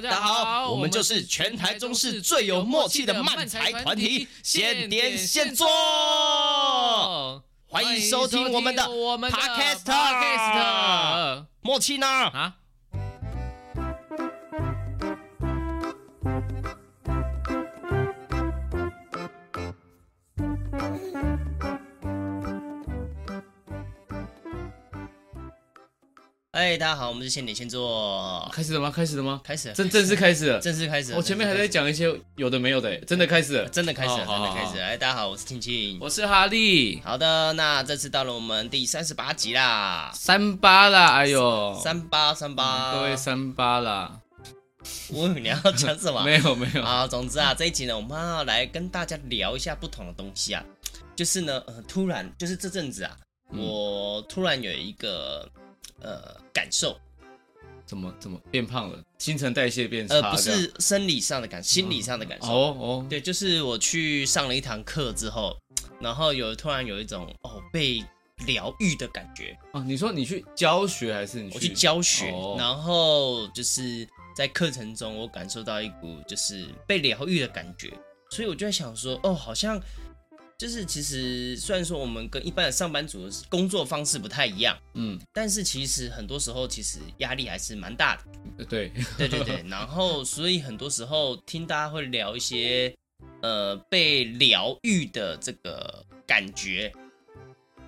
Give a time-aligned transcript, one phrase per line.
[0.00, 5.66] 大家好，我们就是全台中市最有默契的漫才团体，现点现做，
[7.66, 9.82] 欢迎收听我们的 Podcast，
[11.62, 12.06] 默契呢？
[12.06, 12.54] 啊？
[26.58, 28.90] 哎，大家好，我们是现点先做，开始了吗？
[28.90, 29.40] 开始了吗？
[29.44, 31.14] 开始了，正正式开始了，正式开始。
[31.14, 34.84] 我前面还在讲一些有的没有的，真的开始了，真的开始了，真的开始了。
[34.84, 37.00] 哎，大家好，我是庆庆，我是哈利。
[37.04, 44.18] 好的，那这次到了我们第三十八集啦，三八啦，哎呦，三八三八，各位三八啦。
[45.12, 46.22] 我你要讲什么？
[46.26, 47.06] 没有没有啊。
[47.06, 50.64] 总之啊，这一集呢，我们要来跟大家聊一下不同的东西啊，
[51.14, 53.16] 就是呢，呃，突然就是这阵子啊，
[53.52, 55.48] 我突然有一个
[56.02, 56.98] 呃感受。
[57.86, 59.02] 怎么怎么变胖了？
[59.16, 60.16] 新陈代谢变差？
[60.16, 62.46] 呃，不是生理上的感，心理上的感受。
[62.46, 65.56] 哦哦，对，就是我去上了一堂课之后，
[65.98, 68.04] 然后有突然有一种哦被
[68.46, 69.58] 疗愈的感觉。
[69.72, 71.54] 哦，你说你去教学还是你去？
[71.54, 77.90] 我去教学，哦、然后就是在课程中我感受到一股就是被疗愈的感觉，
[78.28, 79.80] 所以我就在想说，哦，好像。
[80.58, 88.64] 就是其实虽然说我们跟一般的上班族的工作方式不太一样，嗯，但是其实很多时候其实压力还是蛮大的。
[88.64, 89.64] 对，对对对。
[89.68, 92.92] 然后所以很多时候听大家会聊一些
[93.40, 96.92] 呃被疗愈的这个感觉。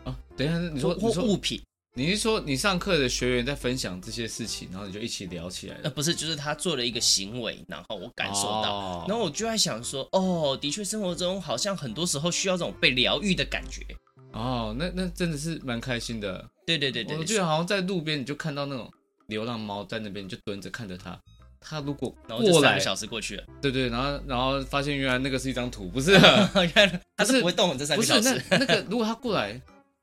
[0.05, 1.61] 啊，等一下，你说或物品。
[1.95, 5.81] 你是说你上课的学员在分享这些事情，然后你就一起聊起来了？
[5.85, 13.85] 呃，不是，就是他做了一个行为，然后我感受到，哦、然后我就在想说，哦，的确，生活中好像很多时候需要这种被疗愈的感觉。
[14.33, 16.49] 哦，那那真的是蛮开心的。
[16.65, 18.89] 对对对对，我觉得好像在路边你就看到那种
[19.27, 21.19] 流浪猫在那边，你就蹲着看着它。
[21.61, 23.43] 它如果过来，然后就三个小时过去了。
[23.61, 26.13] 对对，然后然后发现原来那个是一张图，不是？
[26.55, 28.41] 原来它是不会动这三个小时。
[28.49, 29.61] 那那个如果它过来。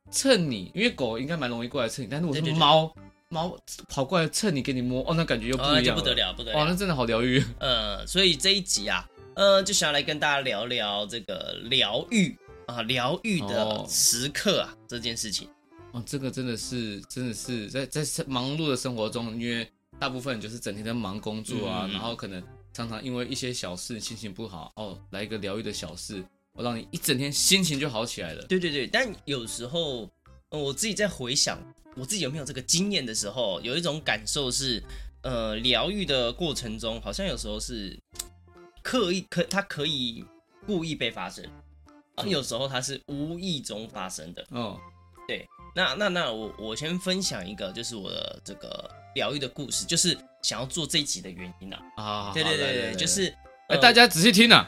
[0.10, 2.94] 蹭你，因为狗应该蛮容易过来蹭你，但是我是猫，
[3.30, 3.58] 猫
[3.90, 7.44] 跑过来蹭你，给你摸，哦，那感觉又不一样不得了，不得了，哇，那真的好疗愈。
[7.60, 12.36] 呃，所以这一集啊，呃，就想要来跟大家聊聊这个疗愈
[12.68, 15.50] 啊，疗愈的时刻啊，哦，这件事情。
[15.92, 19.70] 哦，这个真的是，真的是在在忙碌的生活中，因为
[20.00, 22.42] 大部分就是整天在忙工作啊，嗯，然后可能
[22.74, 26.24] 常常因为一些小事心情不好，哦，来一个疗愈的小事。
[26.58, 28.44] 我让你一整天心情就好起来了。
[28.48, 30.10] 对对对，但有时候，
[30.50, 31.60] 呃，我自己在回想
[31.96, 34.84] 我自己有没有这个经验的时候，有一种感受是，
[35.22, 37.96] 呃，疗愈的过程中，好像有时候是
[38.82, 40.26] 刻意可，它可以
[40.66, 41.46] 故意被发生，
[42.16, 44.44] 啊，有时候它是无意中发生的。
[44.50, 44.80] 哦，
[45.28, 51.82] 对，那那那我我先分享一个，就是我的这个疗愈的故事，就是想要做这一集的原因啊。
[51.98, 53.32] 啊，对对对对，就是。
[53.68, 54.66] 哎，大家仔细听呐！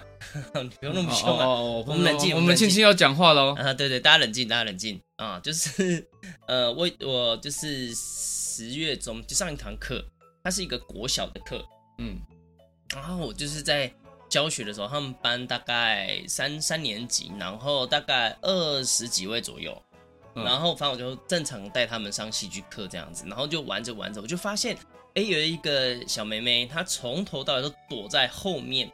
[0.61, 1.47] 你 不用那么凶啊！
[1.47, 3.55] 我们冷静，我们庆庆要讲话喽！
[3.55, 5.39] 啊，对对，大家冷静，大家冷静啊！
[5.39, 6.05] 就是，
[6.47, 10.03] 呃，我我就是十月中就上一堂课，
[10.43, 11.63] 它是一个国小的课，
[11.97, 12.19] 嗯，
[12.93, 13.89] 然后我就是在
[14.27, 19.81] 教学的时候，他们班大概三三年级，然后大概二十几位左右，
[20.35, 24.77] 然后反正我就正常带他们上戏剧课这样子，然后就玩着玩着，我就发现。
[25.19, 28.89] 哎，有一个小妹妹，她从头到尾都躲在后面，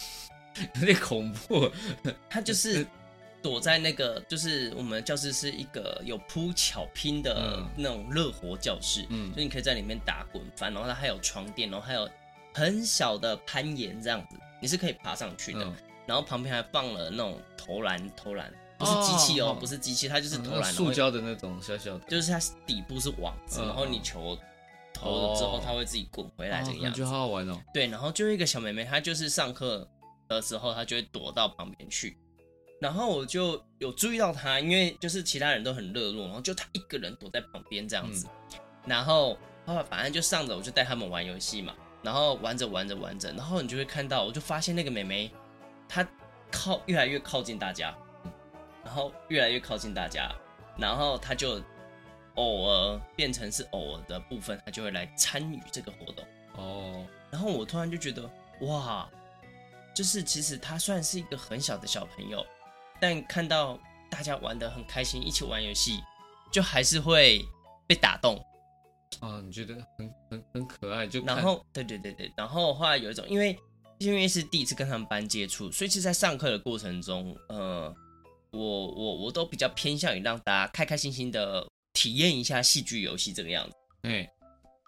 [0.78, 1.70] 有点恐怖。
[2.28, 2.86] 她就是
[3.40, 12.06] 躲在那个，就是我们教室是一个有铺巧拼的那种乐活教室，嗯，就你可以在里面打滚翻，然后它还有床垫，然后还有
[12.52, 15.64] 很小的攀岩这样子，你是可以爬上去的。
[15.64, 15.74] 嗯、
[16.04, 24.38] 然后旁边还放了那种投篮，投篮不是机器哦，哦不是机器，它就是投篮，塑胶的那种小小的，就是它底部是网子，然后你球。
[24.96, 27.60] 投了之后，他会自己滚回来这个样子，我觉得好好玩哦。
[27.74, 29.86] 对，然后就一个小妹妹，她就是上课
[30.26, 32.16] 的时候，她就会躲到旁边去，
[32.80, 38.26] 然后我就有注意到她，因为就是其他人都很热络，然后就她一个人躲在旁边这样子。
[38.54, 45.30] 嗯、然后后来反正就上着，我就带他们玩游戏嘛，然后玩着玩着玩着，然后你就会看到，我就发现那个妹妹
[45.86, 46.08] 她
[46.50, 47.94] 靠越来越靠近大家，
[48.82, 50.34] 然后越来越靠近大家，
[50.78, 51.60] 然后她就。
[52.36, 56.24] 偶尔变成是偶尔的部分，他就会来参与这个活动
[56.54, 57.06] 哦。
[57.30, 58.30] 然后我突然就觉得，
[58.60, 59.08] 哇，
[59.94, 62.44] 就是其实他虽然是一个很小的小朋友，
[63.00, 63.78] 但看到
[64.10, 66.00] 大家玩的很开心，一起玩游戏，
[66.52, 67.44] 就还是会
[67.86, 68.36] 被打动。
[69.20, 73.58] 啊，你觉得很很很可爱，就然后对对对对，然后后来有一种，因为
[73.98, 77.94] 因为是第一次跟他们班接触，所以其实在上课的过程中，呃，
[78.52, 81.66] 我我我都比较偏向于让大家开开心心的。
[81.96, 84.28] 体验一下戏剧游戏这个样子，嗯，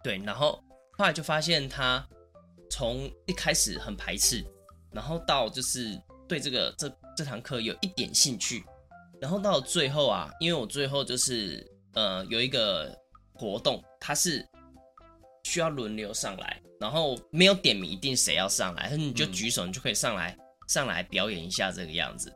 [0.04, 0.62] 对，然后
[0.98, 2.06] 后来就发现他
[2.70, 4.44] 从一开始很排斥，
[4.92, 8.62] 然后到就是对这个这这堂课有一点兴趣，
[9.22, 12.94] 然后到最后啊，因为我最后就是呃有一个
[13.32, 14.46] 活动，它是
[15.44, 20.38] 需要轮流上来，然后没有点名一定谁要上来，你就举手，你就可以上来、嗯、
[20.68, 22.30] 上来表演一下这个样子。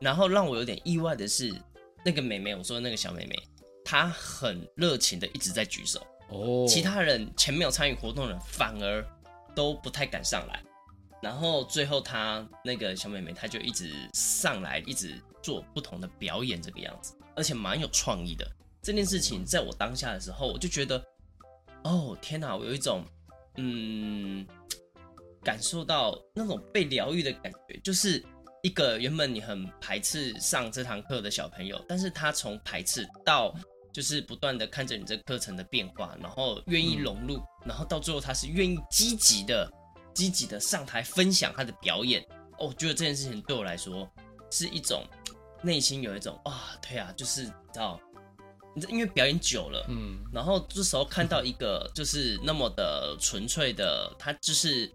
[0.00, 1.52] 然后让我有点意外的是，
[2.04, 3.36] 那个妹妹，我说的那个小妹妹，
[3.84, 6.00] 她很热情的一直在举手。
[6.28, 9.06] 哦，其他人前面有参与活动的人反而
[9.54, 10.62] 都不太敢上来，
[11.20, 18.50] 然后最后他那个小妹妹，她就一直上来，一直做不同的表演，这个样子，而且蛮有创意的。
[18.80, 21.04] 这件事情在我当下的时候，我就觉得，
[21.84, 23.04] 哦天哪，我有一种
[23.58, 24.46] 嗯，
[25.44, 28.24] 感受到那种被疗愈的感觉，就是
[28.62, 33.54] 一个原本你很排斥上这堂课的小朋友，但是他从排斥到。
[33.92, 39.70] 就是不断的看着你这课程的变化，然后愿意融入，然后到最后他是愿意积极的、
[40.14, 42.22] 积极的上台分享他的表演。
[42.58, 44.10] 哦，我觉得这件事情对我来说
[44.50, 45.04] 是一种
[45.62, 48.00] 内心有一种啊，对啊，就是你知道，
[48.74, 54.90] 你这因为表演久了，嗯，然后这时候看到一个就是那么的纯粹的，他就是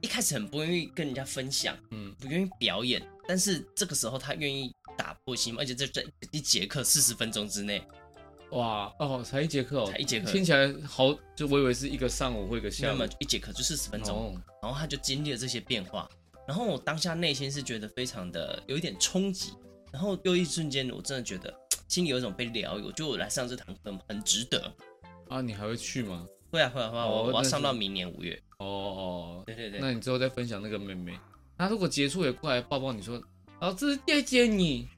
[0.00, 7.82] 一开始很不愿意跟人家分享，嗯，不愿意表演，但是这个时候他愿意打破心，而且这在一节课四十分钟之内。
[8.52, 16.08] 哇哦，才一节课哦，才一节课，听起来好，就我以为是一个上午或一个下午，那么一节课就四十分钟，哦，然后他就经历了这些变化，
[16.46, 19.52] 然后我当下内心是觉得非常的有一点冲击，
[19.92, 21.52] 然后又一瞬间我真的觉得
[21.88, 24.72] 心里有一种被疗愈，我觉得我来上这堂课很值得
[25.28, 25.40] 啊！
[25.40, 26.26] 你还会去吗？
[26.50, 28.38] 会啊会啊会啊，我我要上到明年五月。
[28.58, 31.18] 哦哦，对对对，那你之后再分享那个妹妹，
[31.56, 33.22] 她如果结束也过来抱抱你说，
[33.60, 34.88] 老师谢谢你。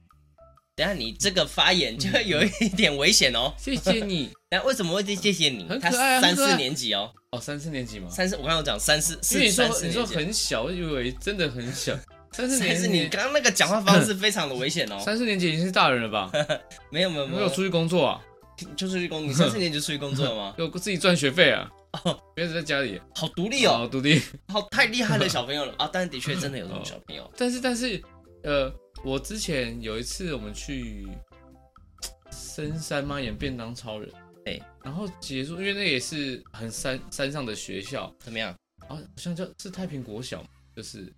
[0.75, 3.53] 等下，你这个发言就会有一点危险哦。
[3.57, 4.29] 谢谢你。
[4.49, 5.65] 等下为什么会谢谢你？
[5.69, 7.09] 很可爱，他三四年级哦。
[7.31, 8.09] 哦，三四年级吗？
[8.09, 9.17] 三四，我刚刚讲三四。
[9.33, 11.97] 因为你说你说很小，我以为真的很小。
[12.33, 14.99] 三四年级，你刚刚那个讲话方式非常的危险哦。
[14.99, 16.29] 三四年级已经是大人了吧？
[16.91, 18.21] 没有没有没有，出去工作啊？
[18.75, 19.27] 就出去工作。
[19.27, 20.53] 你三四年级出去工作了吗？
[20.59, 21.69] 有自己赚学费啊？
[22.03, 25.89] 哦，别在家里，好独立哦，好独立，好太厉害的 小朋友了啊！
[25.93, 27.31] 但是的确真的有这种小朋友。
[27.37, 28.01] 但是但是，
[28.43, 28.69] 呃，
[29.05, 31.07] 我之前有一次我们去。
[32.31, 33.19] 深山嘛？
[33.19, 34.09] 演便当超人，
[34.43, 38.51] 对，然后结束，因为那也是很山山上的学校，怎么样？
[38.87, 40.43] 啊，好像叫是太平国小，
[40.75, 41.13] 就是，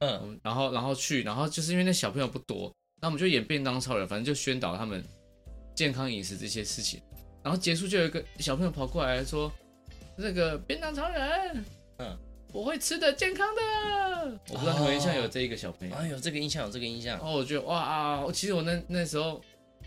[0.00, 5.02] 嗯，然后然后去，然后就是因为那小朋友不多，那我们就演便当超人，反正就宣导他们
[5.74, 7.00] 健康饮食这些事情。
[7.42, 9.50] 然后结束就有一个小朋友跑过来说
[10.16, 11.64] ：“那个便当超人，
[11.98, 12.18] 嗯，
[12.52, 13.60] 我会吃的，健康的。”
[14.50, 17.16] 我不知道你们印象有这一个小朋友，啊，有这个印象，有这个印象。
[17.16, 19.40] 然后我觉得哇啊，其实我那那时候。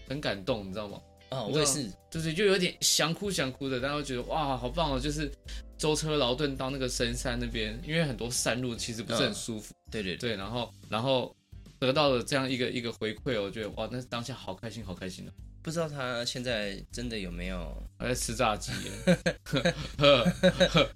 [0.05, 1.01] 很感动，你知道吗？
[1.29, 4.99] 啊、哦，我也是，就是就有点想哭想哭的，但我觉得哇，好棒哦！
[4.99, 5.31] 就是
[5.77, 9.73] 舟车劳顿到那个深山那边，因为很多山路其实不是很舒服。
[9.73, 11.33] 哦、对对对，然后然后
[11.79, 15.31] 得到了这样一个一个回馈，我觉得哇，那当下好开心，好开心的。
[15.63, 18.71] 不知道他现在真的有没有还在吃炸鸡？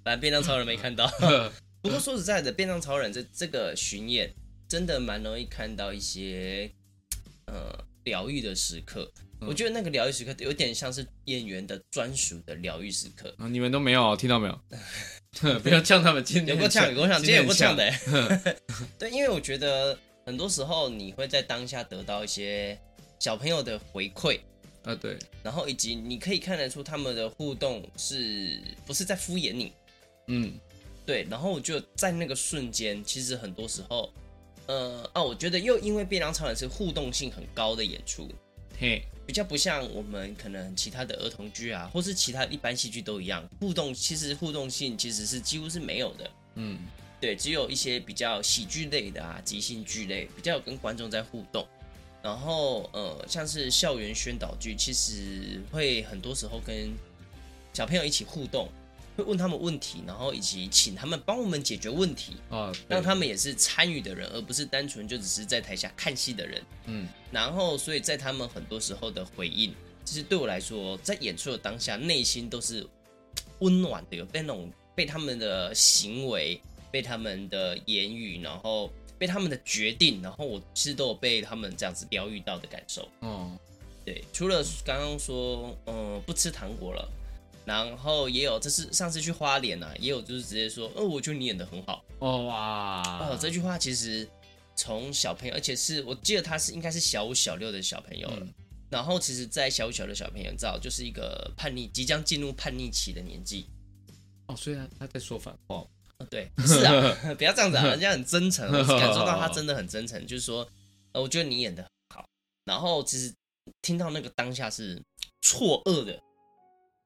[0.04, 1.10] 反正便当超人没看到。
[1.82, 4.32] 不过说实在的，便当超人这这个巡演
[4.68, 6.70] 真的蛮容易看到一些
[7.46, 7.86] 呃。
[8.04, 13.28] 疗愈的时刻，我觉得那个疗愈时刻有点像是演员的专属的疗愈时刻。
[13.36, 14.58] 啊，你们都没有听到没有？
[15.60, 18.56] 不要呛他们，今天有过呛，有过呛，今天有过呛的。
[18.98, 22.80] 对，因为我觉得很多时候你会在当下得到一些
[23.18, 24.40] 小朋友的回馈
[24.88, 29.72] 啊，对，然后以及你可以看得出他们的互动是不是在敷衍你？
[30.28, 30.54] 嗯，
[31.04, 34.10] 对，然后我就在那个瞬间，其实很多时候。
[34.66, 38.28] 呃哦，我觉得又因为便当超人是互动性很高的演出，
[38.78, 46.78] 嘿，比较不像我们可能其他的儿童剧啊，或是其他一般戏剧都一样，互动其实互动性其实是几乎是没有的，嗯，
[47.18, 51.66] 对，只有一些比较喜剧类的啊，即兴剧类比较有跟观众在互动，
[52.22, 56.92] 然后呃，像是校园宣导剧，其实会很多时候跟
[57.72, 58.68] 小朋友一起互动。
[59.16, 66.62] 会问他们问题，然后以及请他们帮我们解决问题啊，让他们也是参与的人，而不是单纯就只是在台下看戏的人。
[66.84, 72.86] 嗯，然后所以在他们很多时候的回应，其实对我来说，在演出的当下，内心都是
[73.58, 76.60] 温暖的，有被那种被他们的行为、
[76.92, 83.08] 被他们的言语，然后被他们的决定，然后我其实都有被他们这样子疗愈到的感受。
[83.20, 83.50] 哦，
[84.04, 87.08] 对，除了刚刚说，嗯，不吃糖果了。
[87.64, 94.26] 然后也有，这是上次去花莲啊，也有就是直接说，哦，我觉得你演的很好哦哇，哦，这句话其实
[94.74, 98.38] 从小朋友，而且是我记得他是应该是小五小六的小朋友了。
[98.40, 98.54] 嗯、
[98.88, 103.66] 然后其实，在小五小六小朋友，你知道，就是一个叛逆，即将进入叛逆期的年纪。
[104.46, 105.84] 哦，所以他他在说反话。
[106.28, 110.68] 对，是啊， 不要这样子啊，人家很真诚，我感受到他真的很真诚，就是说，
[111.12, 112.28] 呃，我觉得你演的很好。
[112.64, 113.32] 然后其实
[113.82, 115.00] 听到那个当下是
[115.40, 116.20] 错愕的，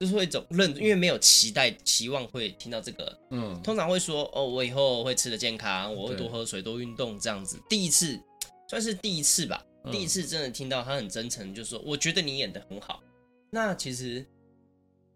[0.01, 7.61] 就是会走认，因为没有期待期望会听到这个，嗯，通常会说，哦，我以后会吃的健康，我会多喝水，多运动这样子。
[7.69, 8.19] 第一次
[8.69, 13.03] 算是第一次吧，第一次真的听到他很真诚，就是说，我觉得你演的很好。
[13.51, 14.27] 那其实。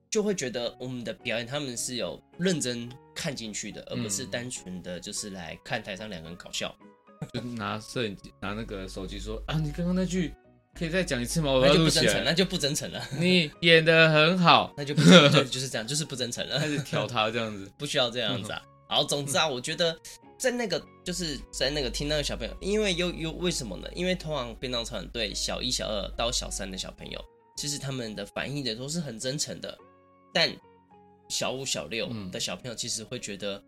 [0.09, 6.73] 就会觉得我们的表演他们是有认真看进去的，而不是单纯的就是来看台上两个人搞笑，
[7.33, 10.35] 就拿摄影机拿那个手机说啊，你刚刚那句
[10.75, 11.59] 可以再讲一次吗？
[11.63, 13.03] 那就不真诚，那就不真诚了。
[13.19, 16.59] 你演的很好， 那就不真诚，就是这样，就是不真诚了。
[16.59, 18.63] 开始调他这样子，不需要这样子啊。
[18.89, 19.99] 好，总之啊，我觉得
[20.39, 23.89] 在那个就是在那个听那个小朋友，因为又又为什么呢？
[23.95, 27.19] 因为通常便当团队小一、小二到小三的小朋友，
[27.57, 29.77] 其实他们的反应的都是很真诚的。
[30.35, 30.55] 但
[31.29, 33.63] 小五、小六的小朋友其实会觉得，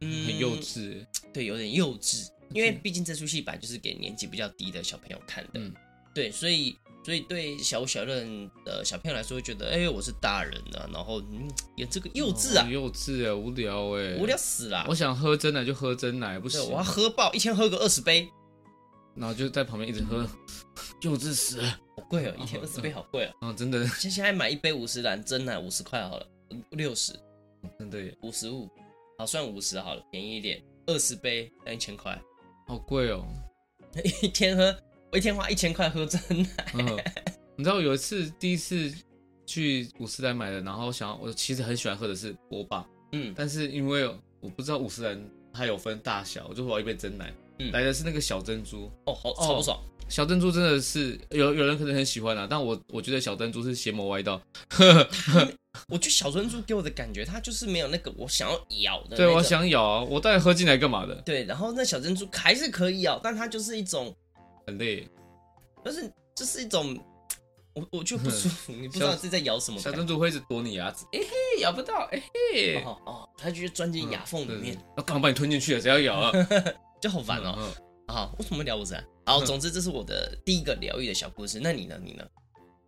[0.00, 5.72] 嗯，很幼稚，对，有点幼稚，因为毕竟这出戏本来就是给年纪比较低的小朋友看的，嗯，
[6.14, 8.14] 对，所以，所以对小五、小六
[8.64, 18.28] 的小朋友来说，会觉得，哎，我是大人啊，然后嗯，演这个幼稚啊，幼稚啊，无聊哎，无聊死了，我想喝真奶就喝真奶，不行，我要喝爆，一天喝个二十杯，
[19.14, 20.28] 然后就在旁边一直喝，
[21.02, 21.80] 幼稚死了。
[21.96, 23.32] 好贵哦，一天二十杯好贵哦。
[23.42, 23.86] 嗯，真的。
[23.86, 26.26] 现现在买一杯五十岚真奶五十块好了，
[26.70, 27.12] 六十，
[27.78, 28.68] 真的耶，五十五，
[29.18, 30.62] 好算五十好了，便宜一点。
[30.86, 32.20] 二十杯要一千块，
[32.66, 33.26] 好贵哦。
[34.22, 34.76] 一天喝，
[35.10, 37.12] 我一天花一千块喝真奶。
[37.56, 38.92] 你知道有一次第一次
[39.46, 44.06] 去五十岚买的，然后想要我其实很喜欢喝的是波霸，嗯，但是因为
[44.40, 49.80] 我不知道五十人它有分大小，我就喝一杯真奶，嗯，来的是那个小珍珠，哦，好超不爽。
[50.14, 54.40] 小珍珠真的是有有人可能很喜欢啊，但我我觉得小珍珠是邪魔歪道。
[55.90, 59.16] 我觉得小珍珠给我的感觉，它就是没有那个我想要咬的。
[59.16, 61.16] 对，我想咬啊，我到底喝进来干嘛的？
[61.22, 64.14] 对，然后那小珍珠还是可以咬，但它就是一种
[64.68, 65.08] 很累，
[65.84, 66.96] 就是就是一种
[67.74, 69.80] 我我就不舒服， 你不知道是在咬什么。
[69.80, 76.30] 小珍珠会一直躲你牙齿，哎嘿，咬不到，哎嘿，哦哦，它就是钻进牙缝里面，那刚好把你吞进去了，谁要咬啊？
[77.02, 77.68] 就好烦哦。
[78.06, 79.04] 好，为什么聊五十岚？
[79.26, 81.58] 好，总之这是我的第一个疗愈的小故事。
[81.60, 81.98] 那你呢？
[82.02, 82.24] 你呢？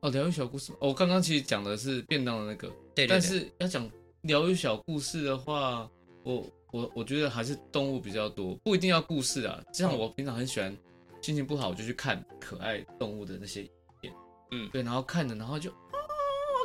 [0.01, 0.73] 哦，疗愈小故事。
[0.75, 2.71] 哦，我刚刚其实讲的是便当的那个。
[2.95, 3.07] 对。
[3.07, 3.91] 但是要讲
[4.23, 5.89] 疗愈小故事的话，
[6.23, 9.61] 我我我觉得还是动物比较多，不一定要故事啊。
[9.73, 10.77] 就像我平常很喜欢，
[11.23, 13.71] 心情不好我就去看可爱动物的那些影
[14.01, 14.13] 片。
[14.53, 15.75] 嗯，对，然后看着，然后就哦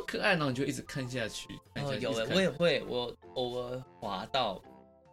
[0.06, 1.48] 可爱，然后你就一直看下去。
[1.76, 4.62] 哦，有诶，我也会，我偶尔滑到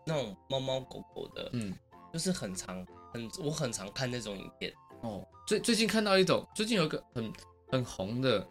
[0.05, 1.73] 那种猫猫狗狗的，嗯，
[2.11, 2.85] 就是很长。
[3.13, 4.71] 很，我很常看那种影片。
[5.01, 5.25] 哦。
[5.47, 7.33] 最最近看到一种，最近有一个很
[7.71, 8.47] 很红的，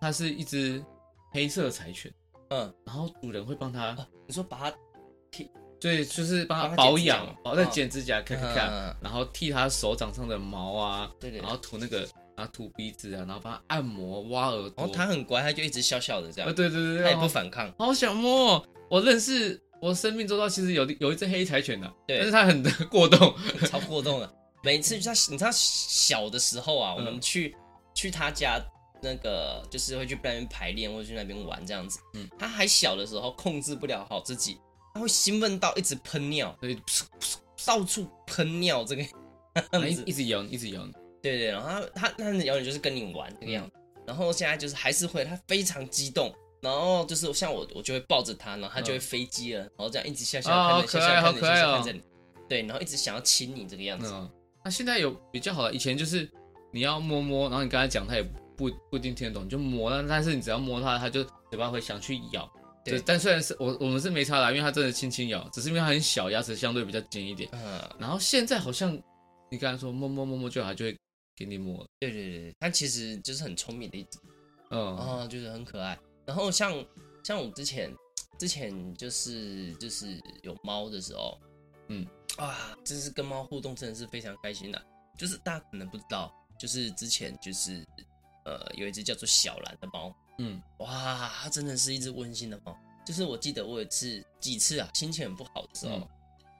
[0.00, 0.84] 它是一只
[1.30, 2.12] 黑色柴犬，
[2.50, 4.76] 嗯，然后主人会帮它，你说把它
[5.30, 5.50] 剃，
[5.80, 12.00] 对，就是帮它保养，哦，在剪指甲，看看看，然后剃它手掌上的毛啊，对对，然后涂那个，
[12.36, 19.58] 然后涂鼻子啊，然后帮它按摩、挖耳朵，然后它很乖，它就一直笑笑的这样，对对对对，它也不反抗，好想摸，我认识。
[19.82, 23.34] 我生命周遭其实有有一只黑柴犬的，对，但是它很过动，
[23.68, 24.34] 超过动的。
[24.62, 27.52] 每次它，你知道小的时候啊，我们去
[27.92, 28.62] 去他家
[29.02, 31.98] 那个，就是会去那边排练或者去那边玩这样子。
[32.14, 34.56] 嗯，他还小的时候控制不了好自己，
[34.94, 36.78] 他会兴奋到一直喷尿，对，
[37.66, 39.10] 到处喷尿这个样
[39.92, 40.86] 子，一直咬，一直咬。
[41.20, 43.72] 对对，然后他他他的咬你就是跟你玩这个样子，
[44.06, 46.32] 然后现在就是还是会，他非常激动。
[46.62, 52.02] 然后就是像我，我就会抱着它，然后它就会飞机了，然后这样一直笑笑看着，笑笑看着，笑笑看着你，
[52.48, 54.14] 对，然后一直想要亲你这个样子。
[54.64, 56.30] 那现在有比较好了，以前就是
[56.72, 58.22] 你要摸摸，然后你跟他讲，它也
[58.56, 62.48] 不不一定听得懂，就摸，但但是你只要摸它，它就嘴巴会想去咬。
[62.84, 67.48] 对，但虽然是我我们是没差啦，因为它真的轻轻咬，只是因为它很小，牙齿相对比较尖一点。
[67.52, 67.80] 嗯。
[67.98, 68.96] 然后现在好像
[69.50, 70.96] 你刚才说摸摸摸摸就好，它就会
[71.36, 71.84] 给你摸。
[71.98, 74.18] 对对对，它其实就是很聪明的一只，
[74.70, 75.98] 嗯，哦，就是很可爱。
[76.26, 76.72] 然后像
[77.24, 77.94] 像我之前
[78.38, 81.38] 之前就是就是有猫的时候，
[81.88, 84.82] 嗯啊，就是跟猫互动真的是非常开心的。
[85.18, 87.86] 就是大家可能不知道，就是之前就是
[88.44, 92.76] 呃有一只叫做小蓝的猫，嗯，哇，它真的是一只温馨的猫。
[93.04, 96.08] 就是我记得我有一次几次啊，心情很不好的时候，嗯、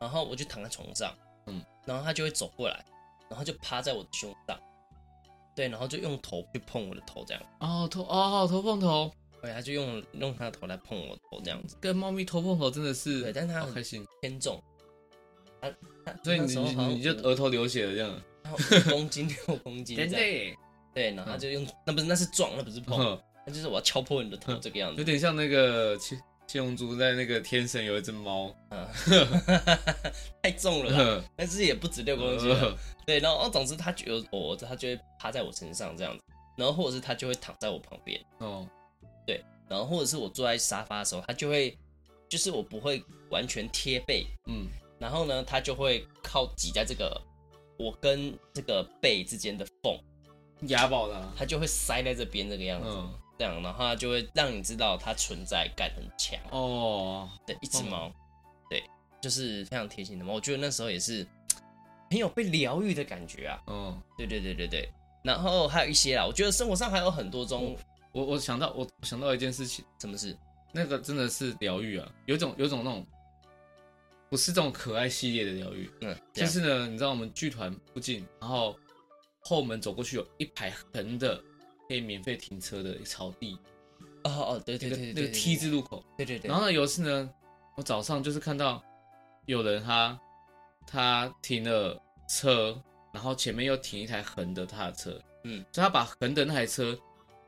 [0.01, 1.17] 然后我就躺在床上，
[1.47, 2.85] 嗯，然后它就会走过来，
[3.31, 4.61] 然后就趴在我的胸上，
[5.57, 7.43] 对，然后就用头去碰我的头这样。
[7.61, 9.11] 哦头哦头碰头。
[9.43, 11.77] 对，他就用用他的头来碰我头，这样子。
[11.81, 14.63] 跟猫咪头碰头真的是，对，但是他很开心，偏重。
[15.61, 15.71] 他
[16.05, 18.23] 他所以你你你就额头流血了这样，
[18.87, 20.57] 五公斤 六公斤，对
[20.95, 24.99] 对，然后他就用，那不是那是撞，那不是碰，那就是我要敲破你的头这个样子。
[24.99, 28.87] 有点像那个七七龙珠在那个天神有一只猫，嗯，
[30.43, 32.55] 太重了，但是也不止六公斤。
[33.07, 36.23] 对，然后总之他就有我，他就会趴在我身上这样子，
[36.57, 38.21] 然后或者是他就会躺在我旁边。
[38.39, 38.69] 哦，
[39.27, 41.77] 对，然后或者是我坐在沙发的时候，它就会，
[42.29, 44.67] 就是我不会完全贴背，嗯，
[44.99, 47.21] 然后呢，它就会靠挤在这个
[47.79, 49.99] 我跟这个背之间的缝，
[50.69, 52.89] 压爆的，它就会塞在这边这个样子。
[52.89, 57.29] 嗯这样，然后它就会让你知道它存在感很强哦。
[57.47, 58.13] 对，一只猫，
[58.69, 58.85] 对，
[59.21, 60.35] 就是非常贴心的猫。
[60.35, 61.27] 我觉得那时候也是
[62.11, 63.61] 很有被疗愈的感觉啊。
[63.67, 64.89] 嗯，对对对对对。
[65.25, 67.75] 然后还有一些啊，我觉得生活上还有很多种。
[68.13, 70.37] 我我想到我想到一件事情，什么事？
[70.73, 73.07] 那个真的是疗愈啊，有种有种那种
[74.31, 75.91] 不是这种可爱系列的疗愈。
[76.01, 78.79] 嗯，就是呢，你知道我们剧团附近，然后
[79.41, 81.43] 后门走过去有一排横的。
[81.89, 83.59] 可以免费停车的草地，
[84.25, 86.49] 哦哦，对对对，那个 T 字路口，对对对。
[86.49, 87.31] 然后呢，有一次呢，
[87.77, 88.83] 我早上就是看到
[89.45, 90.19] 有人他
[90.87, 92.01] 他停了
[92.31, 92.81] 车，
[93.13, 96.99] 然后前面又停一台横的他的车，嗯，所以他把横的那台车，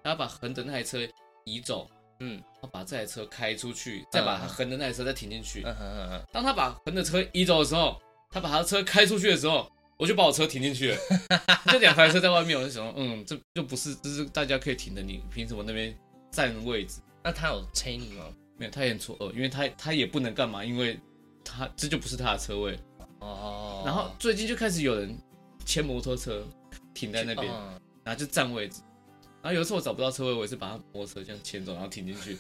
[0.05, 0.99] 他把横的那台车
[1.45, 6.23] 移走，嗯，他把这台车开出去，再把他横的那台车再停进去，嗯嗯嗯。
[6.33, 9.69] 当他把横的车移走的时候，他把他的车开出去的时候。
[9.97, 10.99] 我就把我车停进去了，
[11.71, 15.97] 这两台车在外面，我就想说，嗯，这就不是，这是大家可以停的，你凭什么那边
[16.33, 17.01] 占位置？
[17.23, 18.25] 那他有催你吗？
[18.59, 20.99] 没有，他也很错愕，因为他他也不能干嘛，因为
[21.45, 22.77] 他这就不是他的车位
[23.21, 23.85] 哦。
[23.87, 25.17] 然后最近就开始有人
[25.65, 26.45] 牵摩托车
[26.93, 27.47] 停在那边，
[28.03, 28.81] 然后就占位置。
[29.45, 32.39] 然后有一次我找不到车位，我也是把他摩托车这样牵走，然后停进去，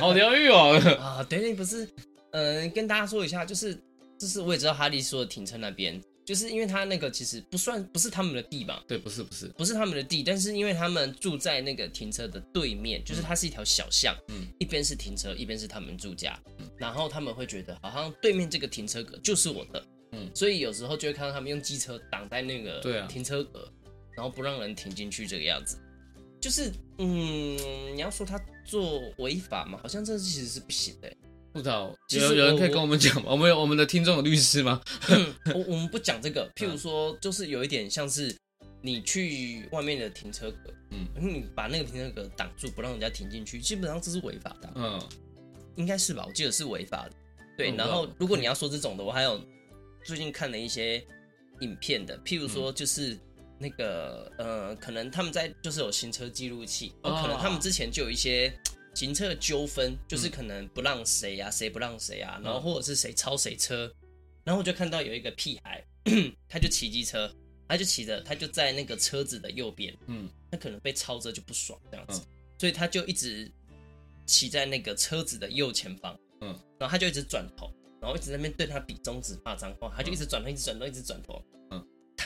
[0.00, 0.80] 好疗愈哦。
[0.98, 1.86] 啊，对对，不是，
[2.30, 3.78] 嗯，跟大家说一下，就是
[4.18, 6.02] 就是我也知道哈利说的停车那边。
[6.24, 8.82] 就是因为他那个其实不算不是他们的地吧？
[8.88, 23.72] 对，不是不是不是他们的地，但是因为他们住在那个停车的对面，就是它是一条小巷，嗯，一边是停车，一边是他们住家，嗯，然后他们会觉得好像对面这个停车格就是我的，嗯，所以有时候就会看到他们用机车挡在那个对啊停车格，
[24.16, 25.78] 然后不让人停进去这个样子，
[26.40, 27.56] 就是嗯，
[27.94, 31.12] 你要说他做违法嘛，好像这其实是不行的。
[31.52, 33.28] 不知道有有人可以跟我们讲吗？
[33.32, 34.80] 我们有我们的听众有律师吗？
[35.54, 36.50] 我我们不讲这个。
[36.54, 38.36] 譬如说，就是有一点像是
[38.82, 44.70] 你去外面的停车格，嗯，你把那个停车格挡住，不让人家停进去，基本上这是违法的。
[44.74, 45.00] 嗯，
[45.76, 46.24] 应该是吧？
[46.26, 47.12] 我记得是违法的。
[47.56, 49.40] 对，然后如果你要说这种的，我还有
[50.04, 51.02] 最近看了一些
[51.60, 53.18] 影片的，譬如说就是
[53.58, 58.52] 那个呃，可能他们在就是有行车记录器，哦，可能他们之前就有一些。
[58.94, 63.92] 行车的纠纷就是可能不让谁呀，谁不让谁啊，然后或者是谁超谁车，
[64.42, 65.84] 然后我就看到有一个屁孩，
[66.48, 67.30] 他就骑机车，
[67.68, 72.22] 他就骑着，他就在那个车子的右边，嗯，他可能被超着就不爽这样子，
[72.58, 73.52] 所以他就一直
[74.24, 81.55] 骑在那个车子的右前方，嗯，然后他就一直转头，然后一直在那边对他比中指骂脏话，他就一直转头，一直转头，一直转头，嗯，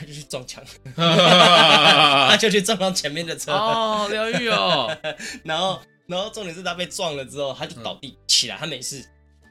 [0.00, 0.64] 他就去撞墙，
[0.96, 4.96] 他就去撞到前面的车，哦，疗愈哦，
[5.44, 5.80] 然后。
[6.06, 9.00] 然后重点是他被撞了之后，他就倒地起来，他没事。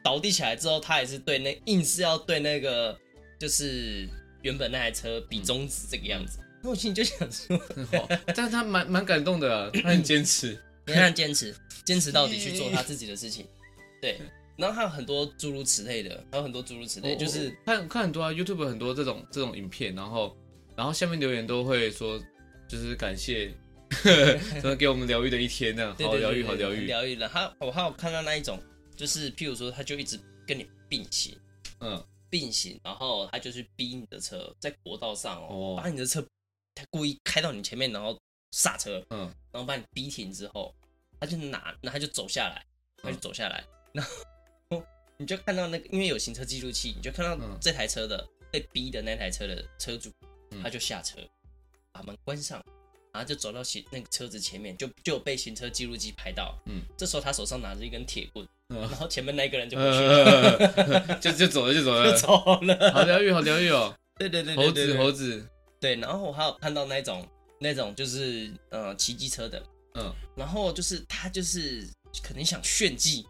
[0.03, 2.93] 倒地起来之后，他也是对那硬是要对那个
[3.39, 4.05] 就是
[4.41, 6.37] 原本那台车比中指这个样子。
[6.61, 7.57] 那我心里就想说，
[8.35, 13.47] 但是他蛮蛮感动的，他很坚持， 他很坚持，坚持到底去做他自己的事情。
[14.01, 14.19] 对，
[14.59, 20.37] 然后还有很多诸如此类的，还有很多诸如此类，就是看看很多啊，YouTube 很多这种这种影片，然后
[20.75, 22.19] 然后下面留言都会说，
[22.67, 23.51] 就是感谢。
[24.03, 27.27] 真的给我们疗愈的一天呢， 好疗愈，好疗愈，疗愈了。
[27.27, 28.61] 他我还有看到那一种，
[28.95, 31.35] 就是譬如说，他就一直跟你并行，
[31.79, 36.23] 嗯，并行，然后他就去逼你的车在国道上哦，把你的车
[36.75, 38.15] 他故意开到你前面，然后
[38.51, 40.71] 刹车，嗯，然后把你逼停之后，
[41.19, 42.63] 他就拿，然后他就走下来，
[43.01, 44.11] 他就走下来，然后
[45.19, 50.09] 你就看到那个，因为有行车记录器，你就看到这台车的被逼的那台车的车主，
[50.63, 51.19] 他就下车，
[51.91, 52.63] 把门关上。
[53.11, 56.55] 然后就走到行那个车子前面，就就被行车记录器拍到。
[56.67, 62.93] 嗯，这时候他手上拿着一根铁棍，然后前面那个人就过去了， 就就走了，就走了，就走了。
[62.93, 63.93] 好疗愈，好疗愈哦。
[64.19, 65.43] 对对对，猴子猴子。
[65.79, 67.27] 对，然后我还有看到那种
[67.59, 69.61] 那种就是呃骑机车的，
[69.95, 71.89] 嗯，然后就是他就是
[72.21, 73.25] 可能想炫技，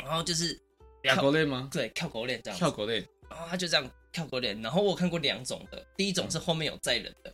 [0.00, 0.60] 然后就是
[1.02, 1.68] 跳狗链吗？
[1.72, 2.58] 对，跳狗链这样。
[2.58, 4.60] 跳狗链，然后他就这样跳狗链。
[4.62, 7.32] 然后我看过两种的，第一种是后面有载人的。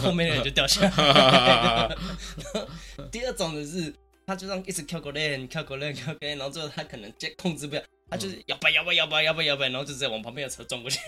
[0.00, 1.96] 后面的人就掉下来。
[3.10, 3.92] 第二种的是，
[4.24, 11.00] 他就这样一直跳狗链，跳狗链，跳狗链，然后最后他可能接控制不了，他就是摇摆摇摆摇摆摇摆摇摆，然后就直接往旁边的车撞过去。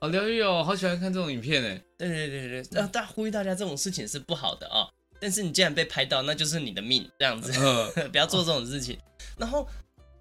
[0.00, 1.80] 好疗愈哦，好喜欢看这种影片 哎。
[1.96, 4.90] 对对对对，让大家呼吁大家，这种事情是不好的啊、哦。
[5.20, 7.52] 但是你既然被拍到，那就是你的命，这样子，
[8.10, 8.98] 不要做这种事情。
[9.38, 9.64] 然后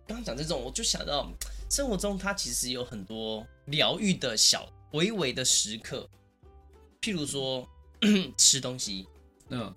[0.10, 1.32] 刚刚讲这种，我就想到
[1.70, 6.10] 生活中它其实有很多疗愈的小微微的时刻，
[7.00, 7.64] 譬如说
[8.36, 9.08] 吃东西，
[9.50, 9.72] 嗯，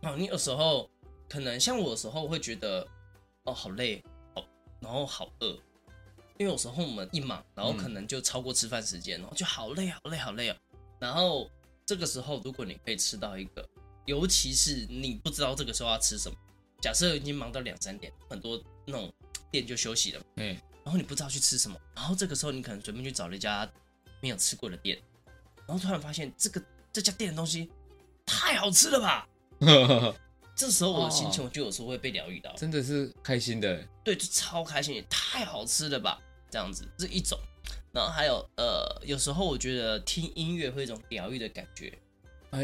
[0.00, 0.88] 啊，你有时候
[1.28, 2.88] 可能像我有时候会觉得
[3.42, 4.02] 哦好累，
[4.36, 4.42] 哦，
[4.80, 5.48] 然后好饿，
[6.38, 10.56] 因为有时候我们一忙，然后可能就超过吃饭时间，然后就好累好累好累哦，
[10.98, 11.50] 然后
[11.84, 13.68] 这个时候如果你可以吃到一个，
[14.06, 16.34] 尤其是你不知道这个时候要吃什么，
[16.80, 19.12] 假设已经忙到两三点，很多那种。
[19.54, 20.48] 店就休息了，嗯，
[20.82, 23.70] 然后你不知道去吃什么，然后这个时候你可能随便去找了一家
[24.20, 25.00] 没有吃过的店，
[25.64, 26.60] 然后突然发现这个
[26.92, 27.70] 这家店的东西
[28.26, 29.28] 太好吃了吧，
[30.56, 37.38] 这时候我的心情我就有时候会被疗愈到，真的是开心的，对，就超开心，也太好吃了吧，这样子这一种，
[37.92, 41.96] 然后还有呃，有时候我觉得听音乐会有一种疗愈的感觉，
[42.50, 42.58] 哎，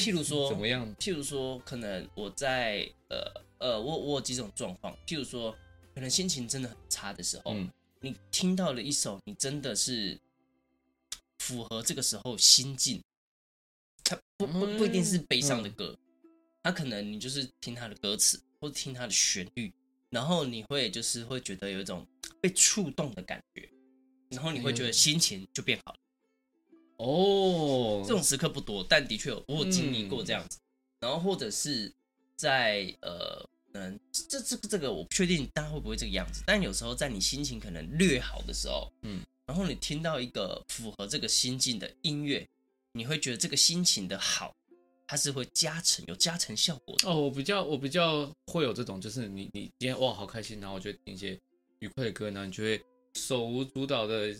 [0.00, 0.96] 譬如说怎么样？
[0.96, 3.18] 譬如说可能我在呃
[3.58, 5.54] 呃，我我有几种状况，譬如说。
[5.96, 10.20] 可能心情真的很差的时候，嗯，你听到了一首你真的是
[11.38, 13.02] 符合这个时候心境，
[14.04, 15.96] 它不不不一定是悲伤的歌，
[16.62, 19.72] 它可能你就是听它的歌词或者听它的旋律，
[20.10, 22.06] 然后你会就是会觉得有一种
[22.42, 23.66] 被触动的感觉，
[24.28, 25.98] 然后你会觉得心情就变好了。
[26.98, 30.58] 哦，这种时刻不多，但的确有我有经历过这样子，
[31.00, 31.90] 然后或者是
[32.36, 33.48] 在呃。
[33.76, 36.42] 嗯，这这个这个我不确定，大家会不会这个样子？
[36.46, 42.46] 但有时候在你心情可能略好的时候，嗯，然后你听到一个符合这个心境的音乐，
[42.92, 44.54] 你会觉得这个心情的好，
[45.06, 47.08] 它是会加成，有加成效果的。
[47.08, 51.38] 哦，我比较我比较会有这种，就是你你今天哇好开心，然后我就听一些
[51.80, 52.82] 愉快的歌，然后你就会
[53.14, 54.32] 手舞足蹈的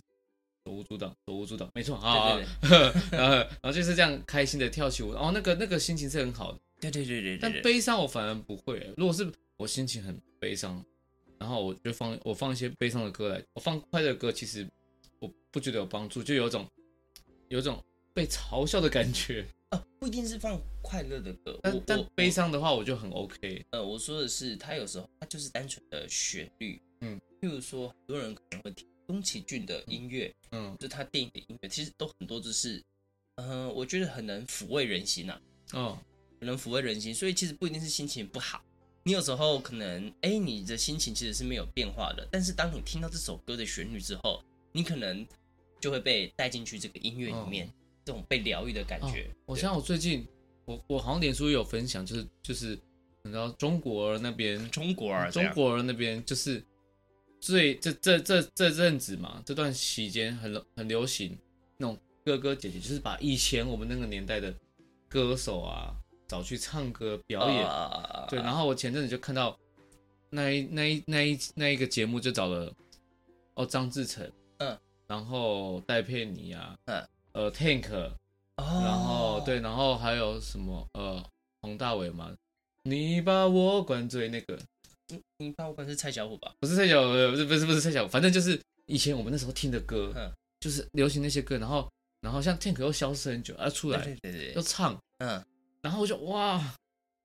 [0.65, 2.39] 手舞足蹈手舞足蹈，没错啊，
[3.11, 6.59] 然后就是这样开心的跳起舞，哦，那个那个心情是很好的。
[6.79, 8.93] 对对对对，但悲伤我反而不会。
[8.95, 10.83] 如果是我心情很悲伤，
[11.39, 14.67] 然后我就放我放一些悲伤的歌来，我放快乐的歌，其实
[15.19, 16.67] 我不觉得有帮助，就有种
[17.49, 19.45] 有种被嘲笑的感觉。
[19.69, 23.65] 呃，不一定是放快乐的歌，但但悲伤的话我就很 OK。
[23.71, 32.81] 呃，我说的是，他有时候他就是单纯的旋律，嗯，譬如说很多人可能会听宫崎骏的音乐，嗯，就他电影的音乐，其实都很多都是，
[33.35, 35.41] 嗯、呃，我觉得很能抚慰人心呐、啊，
[35.73, 35.97] 哦。
[36.45, 38.61] 能抚慰人心，所以其实不一定是心情不好。
[39.03, 42.27] 你有时候可能，哎、欸，你的心情其实是没有变化的。
[42.29, 45.25] 但是当你听到这首歌的旋律之后，你可能
[45.79, 47.69] 就会被带进去这个音乐里面，哦、
[48.03, 49.23] 这种被疗愈的感觉。
[49.29, 50.27] 哦、我想我最近，
[50.65, 52.77] 我我好像脸书有分享，就是就是，
[53.23, 56.61] 你知道中国那边， 中国儿，中国儿那边就是
[57.39, 61.37] 最这这这这阵子嘛，这段期间很很流行
[61.77, 64.53] 那种哥哥姐姐，就是把以前我们那个年代的
[65.07, 65.95] 歌手啊。
[66.27, 69.57] 找去唱歌表演，uh, 对，然后我前阵子就看到
[70.29, 72.71] 那一那一那一那一个节目，就找了
[73.53, 78.11] 哦张志成，嗯，uh, 然后戴佩妮啊，嗯，uh, 呃 Tank，、
[78.55, 78.83] oh.
[78.83, 81.23] 然后对，然后还有什么呃
[81.61, 82.35] 黄大煒嘛，
[82.83, 84.59] 你把我灌醉那个，
[85.07, 86.53] 你你把我灌醉是蔡小虎吧？
[86.59, 95.41] 不是蔡小虎，不是不是不是蔡小虎，反正就是以前我们那时候听的歌，uh, 就是流行那些歌，然后然后像 Tank 又消失很久，啊出来，对对对，又唱，嗯。
[95.87, 95.89] Uh.
[95.89, 96.61] 然后我就哇，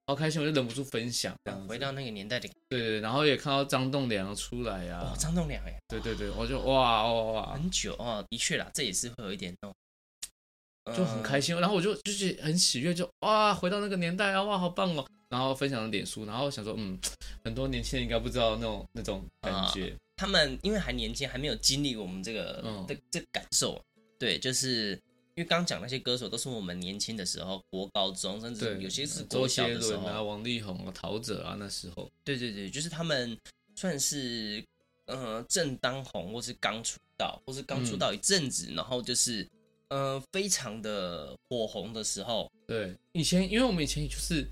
[0.07, 16.97] 好开心，我就忍不住分享，这样回到那个年代的，对对，然后也看到张栋梁出来呀，哦，张栋梁哎，对对对，我就哇哇哇，很久哦，的确啦，这也是会有一点那种，就很开心，然后我就就是很喜悦，就哇，回到那个年代啊，哇，好棒哦，然后分享了脸书，然后想说，嗯，
[17.45, 23.83] 很多年轻人应该不知道那种那种感觉，他们因为还年轻，还没有经历我们这个这这感受，
[24.21, 24.97] 对，就是。
[25.35, 32.11] 因为刚讲那些歌手都是我们年轻的时候，国高中，甚至有些是国小的时候啊，王力宏啊，陶喆啊，那时候。
[32.23, 33.37] 对对对，就是他们
[33.75, 34.63] 算是
[35.07, 39.49] 呃正当红，或是刚出道，或是刚出道一阵子，嗯、然后就是
[39.89, 42.51] 呃非常的火红的时候。
[42.67, 44.47] 对，以前因为我们以前就是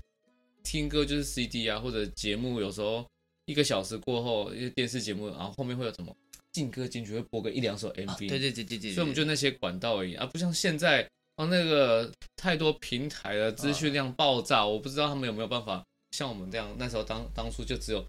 [0.63, 3.05] 听歌就是 CD 啊，或者节目，有时候
[3.45, 6.15] 一个小时过后，一个电视节目，然后后面会有什么？
[6.51, 11.01] 进歌进去会播个一两首 MV，啊、对对对对对，所以我们就那些管道而已啊，不像现在
[11.35, 18.05] 啊，那个太多平台的，资讯量爆炸，啊、我不知道他们有没有办法像我们这样，那时候当当初就只有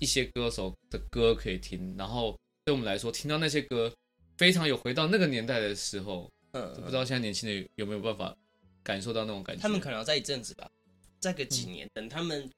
[0.00, 3.92] 一些歌手的歌可以听，然后对我们来说，听到那些歌
[4.36, 8.36] 非常有回到那个年代的时候，嗯，不知道现在年轻人有没有办法
[8.84, 9.60] 感受到那种感觉？
[9.62, 10.70] 他们可能要再一阵子吧，
[11.18, 12.48] 再个几年，嗯、等他们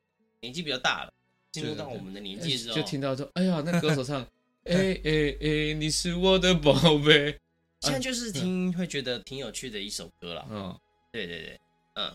[0.40, 1.12] 年纪比较大了，
[1.52, 4.26] 进入到我们的年纪之后，就听到说，哎呀，那歌手唱。
[4.64, 7.38] 哎哎哎，你是我的宝贝。
[7.80, 10.46] 现在就是听会觉得挺有趣的一首歌了。
[10.48, 10.78] 嗯，
[11.10, 11.60] 对对对，
[11.94, 12.14] 嗯，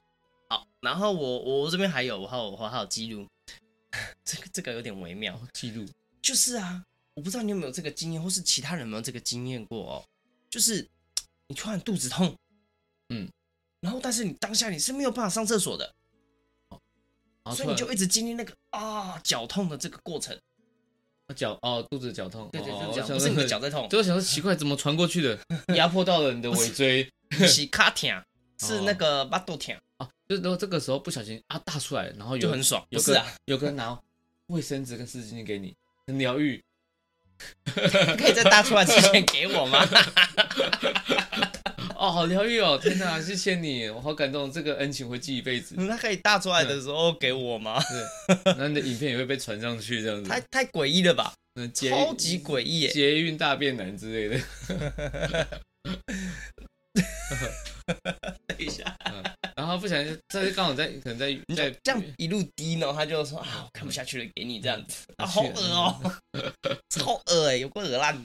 [0.50, 0.66] 好。
[0.80, 3.28] 然后我我这边还有，我还有我还有记录，
[4.24, 5.38] 这个这个有点微妙。
[5.54, 5.86] 记录
[6.22, 6.82] 就是啊，
[7.16, 10.06] 我不知道你有没有这个经验，或是其他人有没有这个经验过哦。
[10.50, 10.88] 就是
[11.48, 12.34] 你突然肚子痛，
[13.10, 13.30] 嗯，
[13.82, 15.94] 然后但是你当下你是没有办法上厕所的，
[17.54, 20.40] 所以你就一直经历那个啊绞痛的这个过程。
[21.36, 25.38] 脚哦，肚子脚痛，对对对，哦、不是你的脚在痛， 就想说奇怪，怎么传过去的？
[25.76, 28.10] 压迫到了你的尾椎， 是卡疼，
[28.60, 30.08] 是那个巴肚疼啊。
[30.28, 33.98] 就是如果这个时候不小心啊大出来，然后就很爽，有个有个人拿
[34.48, 36.64] 卫生纸跟湿纸巾给你，很疗愈。
[38.18, 39.86] 可以在大出来之前给我吗？
[42.00, 42.78] 哦，好疗愈哦！
[42.80, 45.74] 天哪，谢谢你，我好感动，这个恩情会记一辈子。
[45.78, 47.82] 那可以大出来的时候给我吗？
[48.28, 50.30] 对，那你的影片也会被传上去，这样子。
[50.30, 51.34] 太太诡异了吧？
[51.74, 52.90] 超级诡异耶！
[52.90, 54.40] 捷运大便男之类的。
[58.46, 58.96] 等一下，
[59.56, 66.14] 然后不小心，这刚好在可能在在这样一路低呢，他就说啊，我看不下去了，给你这样子啊，好恶哦，
[66.90, 68.24] 超恶哎，有个恶烂，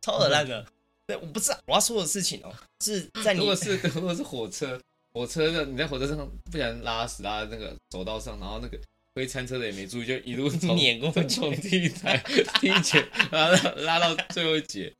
[0.00, 0.64] 超恶烂的。
[1.10, 4.80] 对，我不知道我要说的事情哦，是在你如果是 如果是火车，
[5.12, 6.16] 火车的你在火车上
[6.52, 8.78] 不小心拉屎拉在那个走道上，然后那个
[9.12, 12.16] 推餐车的也没注意，就一路碾过去， 从第一台
[12.60, 14.92] 第一节拉拉到最后一节，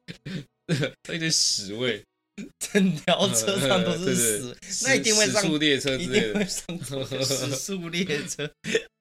[1.07, 2.03] 那一堆屎味，
[2.59, 8.51] 整条车上都是屎，那一定会上速列车之类的，时速列车，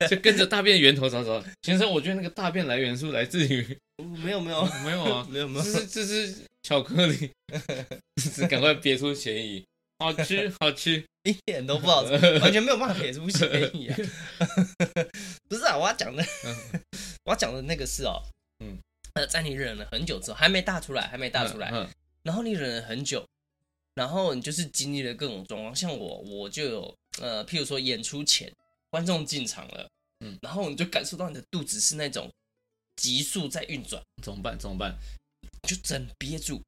[0.07, 1.43] 就跟着大便源头找找。
[1.63, 3.65] 先生，我觉得那个大便来源是来自于
[4.23, 6.35] 没有没有没有啊，没有没有，这是这是。
[6.69, 7.31] 巧克力，
[8.21, 9.65] 只赶快别出嫌疑，
[9.97, 13.97] 好吃 好吃，一点都不好吃， 完全没有办法别出嫌疑啊！
[15.49, 16.23] 不是啊，我要讲的，
[17.25, 18.21] 我要讲的那个是哦，
[18.59, 18.77] 嗯，
[19.15, 21.71] 呃，在你忍了很久之后，还没大出来，还没大出来，
[22.21, 23.25] 然后你忍了很久，
[23.95, 28.53] 然后你就是经历了各种状况，像我，我就有呃，譬如说演出前，
[28.91, 32.29] 观众进场了，嗯，然后你就感受到你的肚子是那种
[32.95, 34.55] 急速在运转，怎么办？
[34.59, 34.95] 怎么办？
[35.63, 36.61] 就整憋住，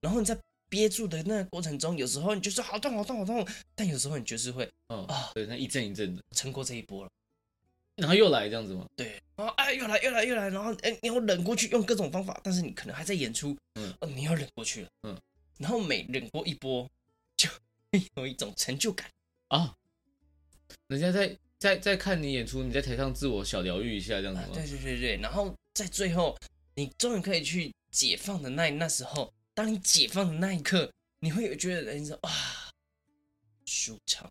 [0.00, 0.36] 然后你在
[0.68, 6.22] 憋住的那个过程中，有时候你就是好痛好痛好痛，但有时候你就是会，嗯啊，对，那一阵一阵的。
[6.32, 7.10] 撑过这一波了，
[7.96, 8.86] 然后又来这样子吗？
[8.94, 15.20] 对，然后，哎，又来又来又来，然后哎，你要忍过去，用各种方法，但是你可能还在演出，嗯，哦，你要忍过去了，嗯，
[15.58, 16.88] 然后每忍过一波，
[17.36, 17.48] 就
[17.90, 19.10] 会有一种成就感。
[19.48, 19.74] 啊，
[20.86, 24.48] 人家在在在看你演出，你在台上自我小疗愈一下这样子吗？
[24.54, 26.36] 对对对对，然后在最后，
[26.76, 27.72] 你终于可以去。
[27.90, 32.30] 解放的那那时候，当你解放的那一刻，你会有觉得人生哇，
[33.66, 34.30] 舒畅，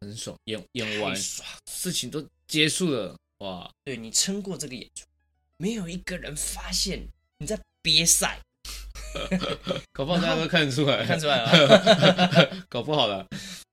[0.00, 5.04] 很爽，演演完爽，事情都结束了，哇，对，你撑过这个演出，
[5.56, 7.06] 没有一个人发现
[7.38, 8.40] 你在憋赛，
[9.92, 13.26] 搞不好大家都看得出来，看出来了， 搞不好了，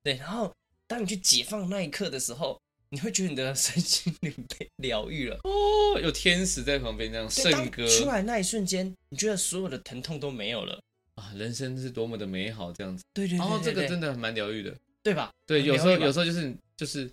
[0.03, 0.53] 对，然后
[0.87, 2.59] 当你去解放那一刻的时候。
[2.93, 10.77] 你会觉得你的身心灵被疗愈了哦，有天使在旁边这样圣歌出来那一瞬间，你觉得所有的疼痛都没有了
[11.15, 11.31] 啊！
[11.37, 13.01] 人生是多么的美好，这样子。
[13.13, 15.31] 对对对，然后这个真的蛮疗愈的，对吧？
[15.47, 17.09] 对，有时候有时候就是就是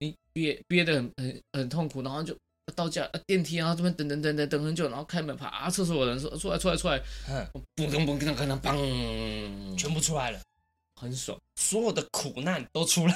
[0.00, 2.36] 你憋憋得很很很痛苦，然后就
[2.74, 7.46] 到家电梯，然后这边等等等等等很久，然后开门啪啊，厕所有人说出来出来出来，嗯，
[7.76, 10.40] 嘣嘣嘣，跟他跟他嘣，全部出来了。
[11.04, 13.14] 很爽，所有的苦难都出来，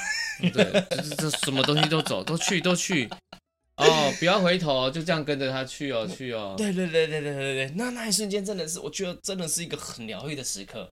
[0.52, 0.64] 对，
[0.96, 3.08] 就是这什么东西都走， 都去都去，
[3.76, 10.88] 哦，不要回头，就这样跟着他去哦，去哦，对对对对对对对，那那一瞬间真的是，我觉得真的是一个很疗愈的时刻。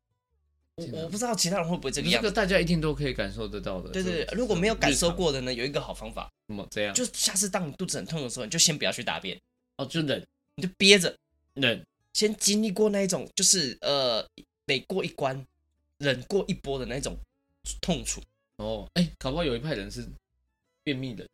[0.77, 3.89] 我我不知道其他人会不会这个样子，这个大家一定都可以感受得到的。
[3.91, 6.93] 对对对，如果没有感受过的呢，有一个好方法，什么这样？
[6.93, 9.41] 就下次当你肚子很痛的时候，你就先不要去大便，
[9.79, 10.23] 哦，就忍，
[10.57, 11.17] 你就憋着。
[11.55, 11.83] 忍，
[12.13, 14.23] 先经历过那一种，就是呃，
[14.67, 15.43] 每过一关。
[15.99, 17.17] 忍过一波的那种
[17.81, 18.21] 痛楚
[18.57, 20.07] 哦，哎，搞不好有一派人是
[20.83, 21.27] 便秘的，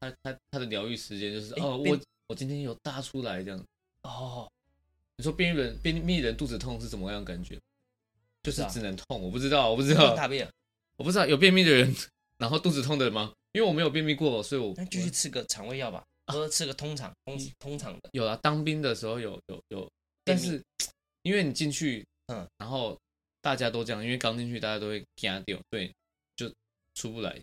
[0.00, 3.64] 他他他的疗愈时间就是哦，我我今天有大出来这样
[4.02, 4.50] 哦。
[5.16, 7.58] 你说便秘人便秘人肚子痛是怎么样感觉？
[8.42, 10.48] 就是只能痛，我不知道，我不知道大便，
[10.96, 11.94] 我不知道有便秘的人
[12.38, 13.32] 然后肚子痛的吗？
[13.52, 18.10] 因为我没有便秘过，所以我那就去吃个肠胃药吧，或者吃个通肠通通肠的。
[18.12, 19.90] 有啊，当兵的时候有有有，
[20.24, 20.62] 但是
[21.22, 22.98] 因为你进去，嗯，然后。
[23.46, 25.88] 大家都这样，因为刚进去，大家都会惊掉，对，
[26.34, 26.52] 就
[26.96, 27.40] 出不来。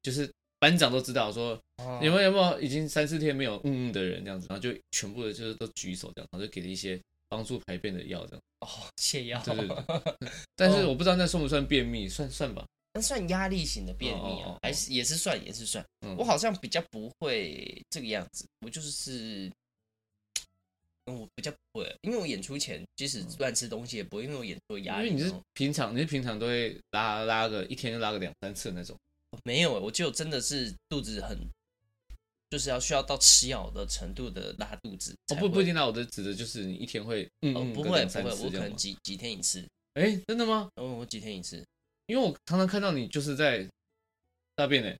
[0.00, 1.60] 就是班长都知道说，
[2.00, 6.96] 有没有有没有已经三四天没有嗯嗯的人这样子，然后就全部的就是都举手这样，然后就给了一些
[7.28, 8.42] 帮助排便的药这样。
[8.60, 9.42] 哦，泻药。
[9.44, 10.30] 对对对。
[10.54, 12.64] 但是我不知道那算不算便秘，算算吧。
[12.94, 15.84] 那算压力型的便秘啊，还是也是算也是算。
[16.16, 19.46] 我好像比较不会这个样子，我就是。
[19.46, 19.52] 嗯，
[21.18, 25.08] 我比较不会，因为我演出前即使乱吃东西也不会，因为我演出压力。
[25.08, 28.96] 因为你是平常，你是平常都会拉拉个一天就拉个两三次那种。
[29.44, 31.38] 没有，我就真的是肚子很
[32.50, 35.14] 就是要需要到吃药的程度的拉肚子。
[35.28, 39.66] 哦，不不一定拉，我的指的就是你一天会，嗯，哦、不会不会，我可能几几天一次。
[39.94, 40.68] 哎、欸，真的吗？
[40.76, 41.64] 嗯，我几天一次，
[42.06, 43.66] 因为我常常看到你就是在
[44.54, 44.94] 大便呢。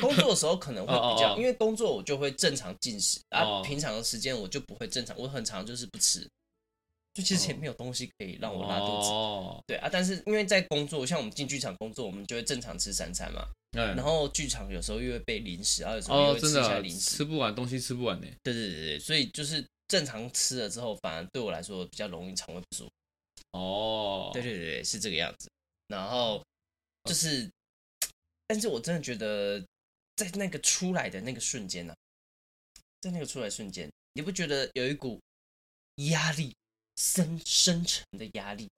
[0.00, 6.26] 工作的时候可能会比较，因为工作我就会正常进食啊，平常的时间我就不会正常，我很常就是不吃，
[7.12, 9.62] 就其实也没有东西可以让我拉肚子。
[9.66, 13.46] 对啊，但是因为在工作，像我们进剧场工作，我们就会正常吃三餐嘛。
[13.72, 18.26] 然后剧场有时候又会被零食，然后有时候又会吃一下零食，吃不完东西吃不完呢。
[18.42, 22.90] 对对对对，所以就是正常吃了之后，反而对我来说比较容易肠胃不舒服。
[23.58, 25.50] 哦，对对对，是这个样子。
[25.88, 26.42] 然后
[27.04, 27.50] 就是。
[28.46, 29.58] 但是我真的觉得，
[30.16, 31.96] 在那个出来的那个瞬间呢、啊，
[33.00, 35.20] 在那个出来瞬间，你不觉得有一股
[35.96, 36.54] 压力
[36.96, 38.68] 深深沉的压力，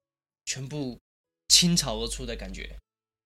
[0.45, 0.97] 全部
[1.49, 2.77] 倾巢而出的感觉？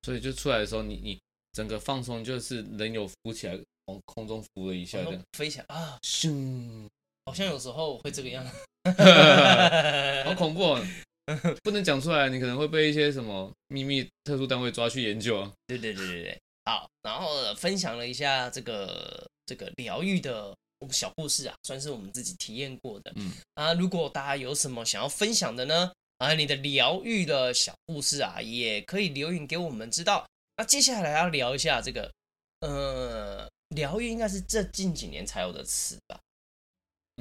[0.02, 1.20] 所以就出来的时候，你你
[1.54, 6.90] 整个放松，就是人有浮起来，往空中浮了一下，的飞起来啊，咻，
[7.26, 8.52] 好像有时候会这个样子，
[10.26, 10.88] 好恐怖、哦。
[11.64, 15.52] 不能讲出来，你可能会被一些什么秘密特殊单位抓去研究啊。
[15.68, 20.56] 对对对对对，好，然后分享了一下这个这个疗愈的
[20.90, 23.14] 小故事啊，算是我们自己体验过的。
[23.16, 25.92] 嗯啊，如果大家有什么想要分享的呢？
[26.18, 30.26] 啊，你的疗愈的小故事啊，也可以留言给我们知道。
[30.58, 32.12] 那接下来要聊一下这个，
[32.60, 36.20] 呃，疗愈应该是这近几年才有的词吧。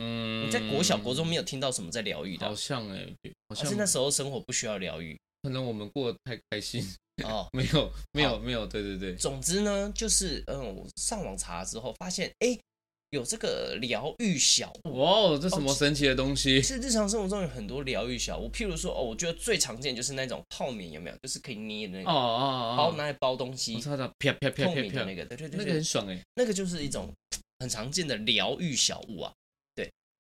[0.01, 2.47] 嗯，你在国小、国中没有听到什么在疗愈的？
[2.47, 6.83] 好像哎、欸，好像是那时候生活不需要疗愈，可能我们过得太开心
[7.25, 7.47] 哦。
[7.53, 9.15] 没有，没有，没有，对对对。
[9.15, 12.59] 总之呢，就是嗯，我上网查之后发现，哎，
[13.11, 16.63] 有这个疗愈小物哦，这什么神奇的东西？
[16.63, 21.17] 是日常生活中有很多疗愈小物，譬如说哦，我觉得最常见就是那种泡棉，有没有？
[21.23, 27.13] 就是可以捏的那个哦哦哦，包拿来包东西，我知道，啪啪啪啪啪的那个，对对对，那个很爽哎，那个就是一种
[27.59, 29.33] 很常见的疗愈小物啊。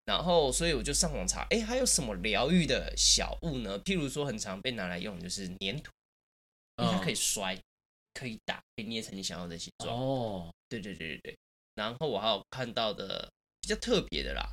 [0.10, 3.80] 然后，所以我就上网查，哎，还有什么疗愈的小物呢？
[3.82, 5.92] 譬如说，很常被拿来用，就是粘土，
[6.78, 7.56] 因为它可以摔，
[8.16, 9.96] 可以打，可以捏成你想要的形状。
[9.96, 11.38] 哦，对对对对对。
[11.76, 14.52] 然后我还有看到的比较特别的啦，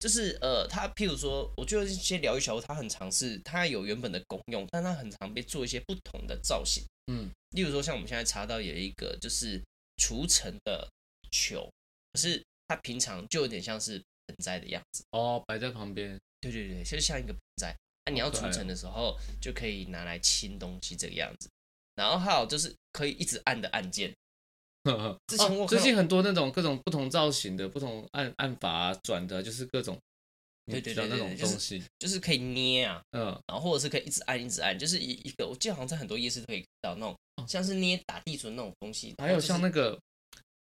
[0.00, 6.82] 就是呃，它譬如说，我觉得这些疗愈小物，它很常是它有原本的功用，但它很常被做一些不同的造型。
[7.06, 9.62] 嗯，例如说，像我们现在查到有一个就是
[9.98, 10.90] 除尘的
[11.30, 11.70] 球，
[12.12, 14.02] 可是它平常就有点像是。
[14.26, 16.18] 盆栽的样子哦，摆在旁边。
[16.40, 17.76] 对对对，就像一个盆栽。
[18.04, 21.48] 那、啊、你要除尘的时候，就可以拿来清东西这个样子。
[21.94, 24.12] 然后还有就是可以一直按的按键。
[25.28, 29.96] 之前我、哦、最近很多那种各种不同造型的不同按按法啊，转的，就是各种
[30.66, 39.14] 对对对，对那种东西，就是、就是可以捏啊，嗯，然后或者是可以一直按一直按，就是一一个我记得好像在很多夜市都可以看到那种像是捏打地鼠那种东西。
[39.18, 39.96] 还有像那个。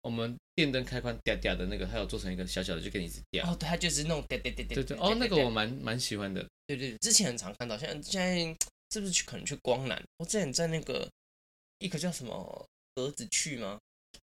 [0.02, 3.52] 我们电灯开关嗲嗲的那个，还有做成一个小小的，就给你一直嗲。
[3.52, 4.74] 哦，对，它就是那种嗲嗲嗲嗲。
[4.76, 4.98] 对对。
[4.98, 6.48] 哦，那个我蛮蛮喜欢的。
[6.66, 8.58] 对对，之前很常看到，现在现在
[8.92, 10.02] 是不是去可能去光南？
[10.18, 11.10] 我之前在那个
[11.80, 13.78] 一个叫什么格子去吗？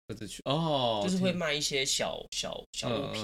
[0.07, 3.23] 格子去哦，就是会卖一些小小小物品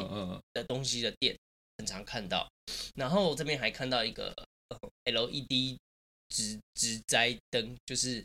[0.55, 1.37] 的东西的店，
[1.77, 2.49] 很常看到。
[2.95, 4.35] 然后我这边还看到一个
[5.05, 5.79] LED
[6.29, 8.25] 植植栽灯，就是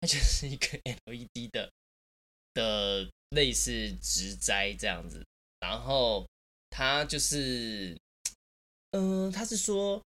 [0.00, 0.66] 它就是一个
[1.04, 1.70] LED 的
[2.54, 3.10] 的。
[3.30, 5.24] 类似植栽这样子，
[5.60, 6.26] 然后
[6.70, 7.94] 他就是，
[8.92, 10.02] 嗯、呃，他是说，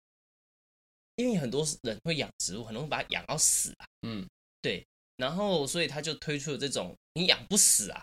[1.17, 4.27] 因为很多人会养植物，很容易把它养到死啊，嗯，
[4.63, 8.03] 对，然后所以他就推出了这种你养不死啊，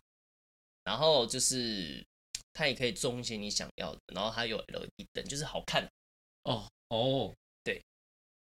[0.83, 2.05] 然后就是
[2.53, 5.89] 他也可以种一些你想要的，然后还有 LED 灯，就是好看
[6.43, 7.83] 哦哦，对，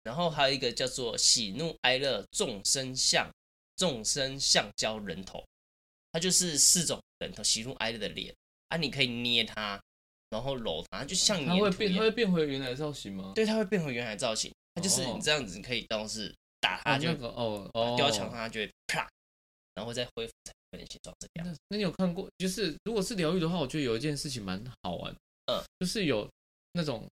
[0.03, 3.31] 然后还有一个叫做喜怒哀乐众生相
[3.75, 5.43] 众生橡胶人头。
[6.11, 8.33] 它就是四种人头，喜怒哀乐的脸
[8.69, 9.79] 啊，你可以捏它，
[10.29, 13.33] 然后揉它，就像它会变，它会变回原来的造型吗？
[13.35, 14.51] 对，它会变回原来的造型。
[14.75, 19.09] 它就是你这样子，你可以当是打它就哦哦，丢墙上它就会啪，
[19.73, 21.47] 然后再恢复成原来形状这样。
[21.47, 22.29] 那那你有看过？
[22.37, 25.11] 就是如果是疗愈的话，我觉得有一件事情蛮好玩，
[25.47, 26.29] 嗯，就是有
[26.73, 27.07] 那种，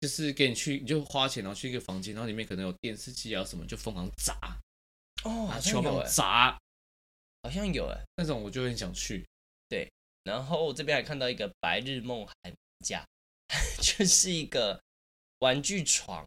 [0.00, 4.34] 就是给你去，你就花钱然后去一个房间，然后里面可能有电视机啊什么，就疯狂砸
[5.24, 6.56] 哦，拿球棒砸。
[7.46, 9.24] 好像有哎，那种我就很想去。
[9.68, 9.88] 对，
[10.24, 13.04] 然后我这边还看到一个白日梦海绵架，
[13.80, 14.80] 就是一个
[15.38, 16.26] 玩具床。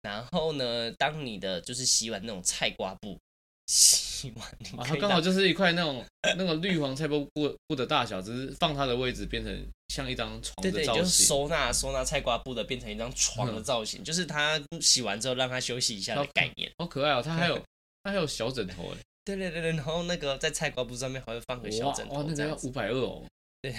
[0.00, 3.18] 然后呢，当你的就是洗碗那种菜瓜布
[3.66, 6.02] 洗碗，啊，它刚好就是一块那种
[6.38, 10.72] 那个绿黄菜瓜布布的大小，只是放它的位置变成像一张床的造型。
[10.72, 16.72] 对对，就是收纳收纳菜瓜布的变成一张床的造型，嗯、就是它洗完之后让它休息一下的概念。
[16.78, 17.58] 好可爱哦，它还有
[18.02, 18.96] 它还有小枕头哎。
[19.36, 23.24] 对对对对，然后那个在菜瓜布上面还会放个小枕头，哇，那个要五百二哦，
[23.60, 23.72] 对，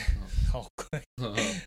[0.51, 1.01] 好贵。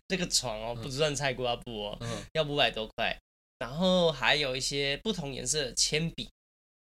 [0.07, 1.99] 这个床哦，不算菜瓜布哦，
[2.33, 3.17] 要五百多块。
[3.59, 6.29] 然后还有一些不同颜色的铅笔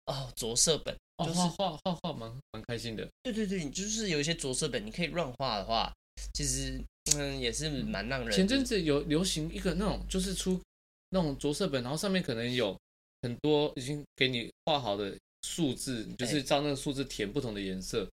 [0.06, 3.06] 哦，着色本，就是画画画画蛮蛮开心的。
[3.24, 5.92] 对对对，你就是有一些着色本，你可以乱画的话，
[6.34, 6.82] 其实
[7.18, 8.32] 嗯也是蛮让人。
[8.32, 10.62] 前阵子有流行一个那种，就是出
[11.10, 12.78] 那种着色本，然后上面可能有
[13.24, 18.10] 很多已经给你画好的数字，就是照那个数字填不同的颜色，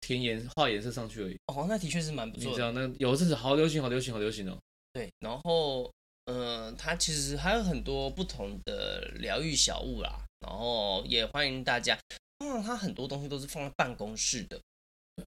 [0.00, 1.36] 填颜画颜色上去而已。
[1.46, 2.48] 哦，那的确是蛮不错。
[2.48, 4.58] 你知道那有阵子好流行，好流行，好流行哦。
[4.92, 5.90] 对，然后。
[6.30, 11.98] 嗯、呃，它其实还有很多不同的疗愈小物啦，然后也欢迎大家。
[12.44, 14.60] 嗯，它很多东西都是放在办公室的，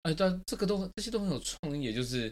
[0.04, 2.32] 哎，但这个都这些都很有创意，也就是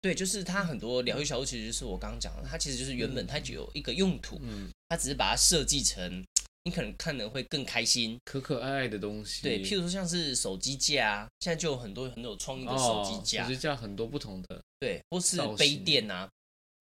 [0.00, 6.24] 对，就是它很多疗愈小物，其实就是我刚刚讲的，它其实就是原本它就有一个用途，嗯，它只是把它设计成
[6.66, 9.40] 你可能看的会更开心、可可爱爱的东西。
[9.42, 16.28] 对，譬如说像是手机架啊，现在就有很多很有创意的手机架，哦、手机架很多不同的，对，或是杯垫啊。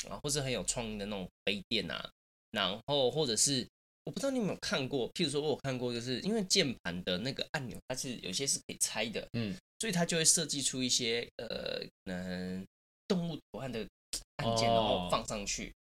[0.09, 2.07] 啊，或是很有创意的那种杯垫啊，
[2.51, 3.65] 然后或者是
[4.03, 12.63] 我不知道你有没有看过，譬如说我有看过，就是因为键盘的那个按钮，它是有些是可以拆的，嗯，所以它就会设计出一些呃，可能
[13.07, 13.87] 动物图案的
[14.35, 15.73] 按键，然后放上去，哦、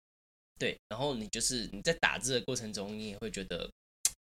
[0.61, 3.69] 对，然后你就是你在打字的过程中，你也会觉得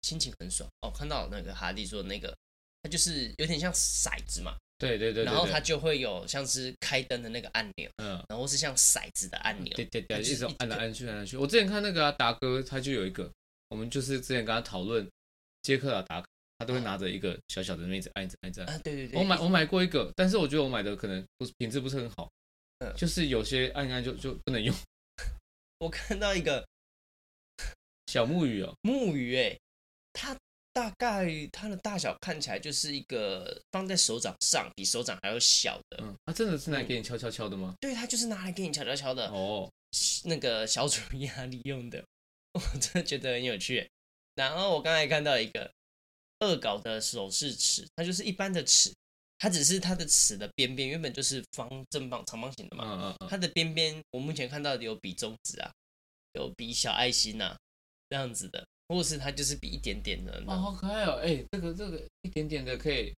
[0.02, 0.90] 心情很爽哦。
[0.90, 2.36] 看到那个哈迪说的那个，
[2.82, 4.56] 它就是有点像骰子嘛。
[4.78, 11.36] 对对对，然后它就会有像是开灯的那个按钮，嗯，然后是像骰子的按钮，对对对，一直按来按去按来按去。
[11.36, 13.30] 我之前看那个达哥，他就有一个，
[13.68, 15.06] 我们就是之前跟他讨论
[15.60, 16.24] 杰克啊达，
[16.56, 18.64] 他都会拿着一个小小的那子按着按着。
[18.64, 22.30] 啊，对对对，我买我买过一个，但是我觉得我买的可能不是品质不是很好，
[22.78, 24.74] 嗯，就是有些按一按就就不能用。
[25.80, 26.66] 我看到一个
[28.06, 29.58] 小木鱼哦，木鱼哎，
[30.12, 30.36] 它。
[30.72, 35.98] 大概它的大小看起来就是一个放在手掌上，比手掌还要小的。
[36.00, 37.74] 嗯，它真的是拿来给你敲敲敲的吗？
[37.80, 39.28] 对，它就是拿来给你敲敲敲的。
[39.30, 39.68] 哦，
[40.26, 42.04] 那个小鼠压力用的，
[42.52, 43.90] 我真的觉得很有趣。
[44.36, 45.68] 然后我刚才看到一个
[46.38, 48.94] 恶搞的手势尺，它就是一般的尺，
[49.38, 52.84] 它只是它的尺的边边原本就是方正方长方形的嘛。
[52.84, 53.28] 嗯嗯嗯。
[53.28, 55.72] 它的边边我目前看到的有比中指啊，
[56.34, 57.58] 有比小爱心啊
[58.08, 58.64] 这样子的。
[58.90, 61.12] 或是它就是比一点点的，哦，好可爱哦！
[61.22, 63.14] 哎、欸，这个这个一点点的可以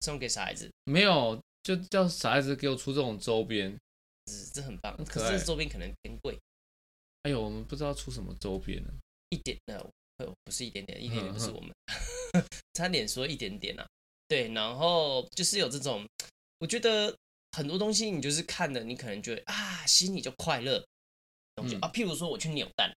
[0.00, 0.66] 送给小孩子？
[0.84, 3.76] 没有，就叫小孩子给我出这种周边，
[4.54, 4.96] 这很棒。
[5.04, 6.38] 可是周边可能偏贵。
[7.24, 8.90] 哎呦，我们不知道出什么周边呢？
[9.28, 9.86] 一点的，
[10.42, 11.70] 不是一点点，一点点不是我们，
[12.72, 13.86] 差点说一点点啊。
[14.26, 16.08] 对，然后就是有这种，
[16.60, 17.14] 我觉得
[17.52, 20.82] 很多东西你就是看了，你可能觉得啊，心里就快乐。
[21.56, 22.89] 东西、嗯、啊，譬如说我去扭蛋。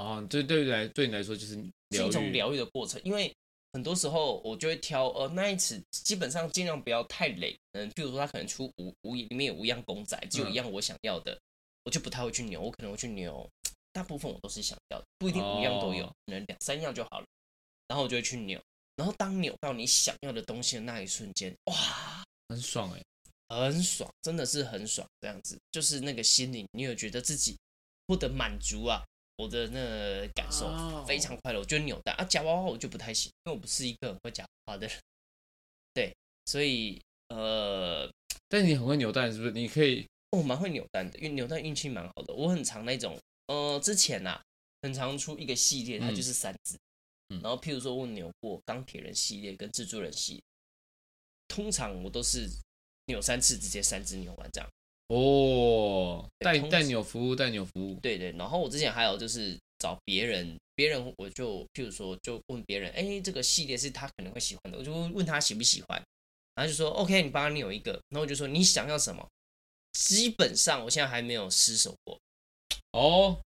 [0.00, 1.54] 哦，对对来，对你来说就是
[1.90, 3.30] 是一种疗愈的过程，因为
[3.72, 11.40] 很多时候我就会挑，呃，那一次基本上尽量不要太累，嗯，譬如说他可能出五五里面有五样公仔，只有一样我想要的，嗯、
[11.84, 13.46] 我就不太会去扭，我可能会去扭，
[13.92, 17.26] 大部分我都是想要的，不一定五样都有，哦、可能两三样就好了，
[17.88, 18.58] 然后我就会去扭，
[18.96, 23.02] 然后当扭到你想要的东西的那一瞬间，哇，很爽哎，
[23.48, 25.58] 很爽，真的是很爽，这样子。
[25.70, 27.56] 就是那个心里你有觉得自己
[28.06, 29.04] 获得满足啊。
[29.40, 30.68] 我的那个感受
[31.06, 34.96] 非常快乐，我觉得扭蛋啊，夹娃娃我就不太行，因为我不是一个很会夹娃娃的人。
[35.94, 36.14] 对，
[36.44, 38.06] 所以呃，
[38.48, 39.52] 但你很会扭蛋是不是？
[39.52, 42.34] 你可以，我蛮会扭蛋的，因为扭蛋运气蛮好的。
[42.34, 44.42] 我很常那种，呃，之前呐、啊，
[44.82, 46.76] 很常出一个系列，它就是三只，
[47.30, 50.42] 嗯、然后譬如说我扭过钢铁人系列跟蜘蛛人系列，
[51.48, 52.46] 通常我都是
[53.06, 54.70] 扭三次，直接三只扭完这样。
[55.10, 58.30] 哦，带带扭服务，带扭服务，对对。
[58.38, 66.00] 然后我之前还有就是找别人，别人我就譬如说就问别人，哎，这个系列是他可能会喜欢的，我就问他喜不喜欢，
[66.54, 69.26] 然后就说 OK，你帮他扭一个，然后我就说你想要什么？
[69.94, 72.16] 基本上我现在还没有失手过。
[72.92, 73.40] 哦，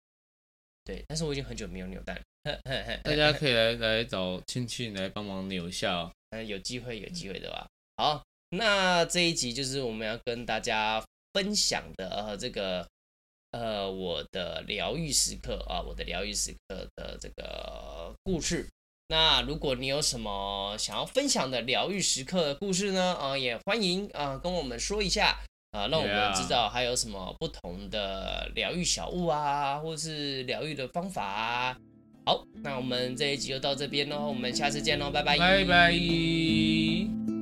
[0.82, 2.60] 对，但是我已经很久没有扭蛋了，
[3.04, 6.12] 大家可以来 来找亲戚来帮忙扭一下哦。
[6.30, 7.68] 嗯，有机会有机会的吧。
[7.96, 11.00] 好，那这一集就是我们要跟大家。
[11.32, 12.86] 分享的呃这个
[13.52, 18.68] 呃我的疗愈时刻啊，我的疗愈时刻的这个故事。
[19.08, 23.14] 那如果你有什么想要分享的疗愈时刻的故事呢？
[23.14, 25.36] 啊，也欢迎啊跟我们说一下
[25.72, 31.76] 啊，让我们知道还有什么不同的疗愈小物啊，或是疗愈的方法啊。
[32.24, 37.41] 好，那我们这一集就到这边喽，我们下次见喽，拜拜，拜拜。